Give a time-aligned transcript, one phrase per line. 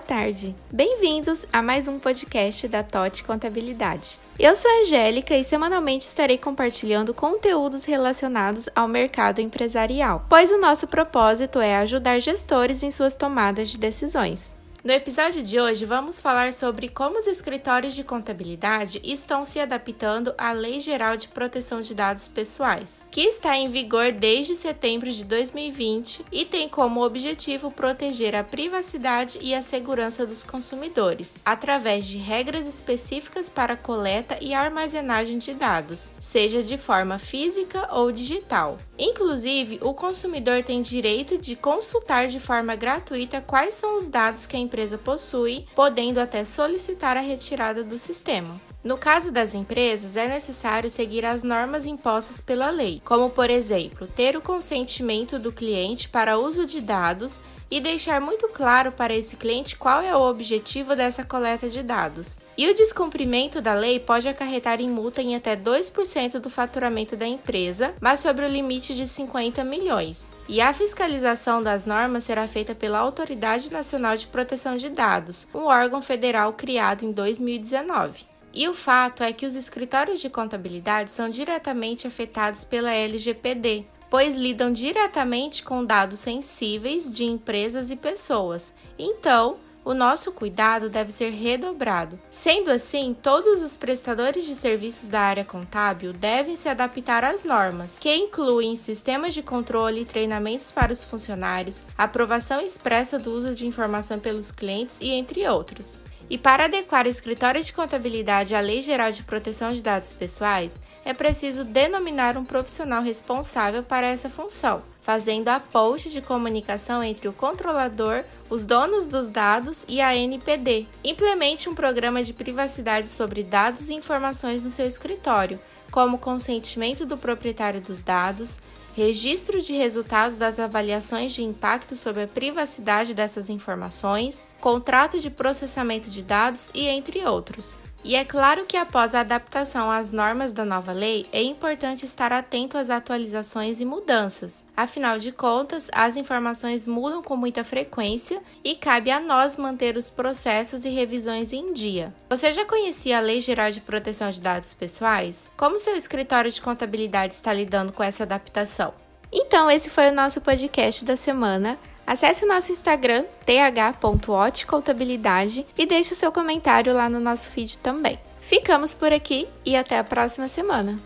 [0.00, 0.56] boa tarde.
[0.72, 4.18] Bem-vindos a mais um podcast da TOT Contabilidade.
[4.38, 10.58] Eu sou a Angélica e semanalmente estarei compartilhando conteúdos relacionados ao mercado empresarial, pois o
[10.58, 14.54] nosso propósito é ajudar gestores em suas tomadas de decisões.
[14.82, 20.32] No episódio de hoje, vamos falar sobre como os escritórios de contabilidade estão se adaptando
[20.38, 25.22] à Lei Geral de Proteção de Dados Pessoais, que está em vigor desde setembro de
[25.22, 32.16] 2020 e tem como objetivo proteger a privacidade e a segurança dos consumidores, através de
[32.16, 38.78] regras específicas para coleta e armazenagem de dados, seja de forma física ou digital.
[38.98, 44.56] Inclusive, o consumidor tem direito de consultar de forma gratuita quais são os dados que
[44.56, 48.60] a empresa possui, podendo até solicitar a retirada do sistema.
[48.82, 54.06] No caso das empresas, é necessário seguir as normas impostas pela lei, como, por exemplo,
[54.06, 57.38] ter o consentimento do cliente para uso de dados
[57.70, 62.40] e deixar muito claro para esse cliente qual é o objetivo dessa coleta de dados.
[62.56, 67.26] E o descumprimento da lei pode acarretar em multa em até 2% do faturamento da
[67.26, 70.30] empresa, mas sobre o limite de 50 milhões.
[70.48, 75.66] E a fiscalização das normas será feita pela Autoridade Nacional de Proteção de Dados, um
[75.66, 78.30] órgão federal criado em 2019.
[78.52, 84.34] E o fato é que os escritórios de contabilidade são diretamente afetados pela LGPD, pois
[84.34, 88.74] lidam diretamente com dados sensíveis de empresas e pessoas.
[88.98, 92.18] Então, o nosso cuidado deve ser redobrado.
[92.28, 97.98] Sendo assim, todos os prestadores de serviços da área contábil devem se adaptar às normas,
[97.98, 103.66] que incluem sistemas de controle e treinamentos para os funcionários, aprovação expressa do uso de
[103.66, 106.00] informação pelos clientes e entre outros.
[106.30, 110.78] E para adequar o escritório de contabilidade à Lei Geral de Proteção de Dados Pessoais,
[111.04, 117.26] é preciso denominar um profissional responsável para essa função, fazendo a ponte de comunicação entre
[117.26, 120.86] o controlador, os donos dos dados e a NPD.
[121.02, 125.58] Implemente um programa de privacidade sobre dados e informações no seu escritório,
[125.90, 128.60] como consentimento do proprietário dos dados,
[129.00, 136.10] registro de resultados das avaliações de impacto sobre a privacidade dessas informações, contrato de processamento
[136.10, 137.78] de dados e entre outros.
[138.02, 142.32] E é claro que após a adaptação às normas da nova lei, é importante estar
[142.32, 144.64] atento às atualizações e mudanças.
[144.74, 150.08] Afinal de contas, as informações mudam com muita frequência e cabe a nós manter os
[150.08, 152.14] processos e revisões em dia.
[152.30, 155.52] Você já conhecia a Lei Geral de Proteção de Dados Pessoais?
[155.56, 158.94] Como seu escritório de contabilidade está lidando com essa adaptação?
[159.32, 161.78] Então, esse foi o nosso podcast da semana.
[162.10, 168.18] Acesse o nosso Instagram, th.otcontabilidade e deixe o seu comentário lá no nosso feed também.
[168.40, 170.96] Ficamos por aqui e até a próxima semana.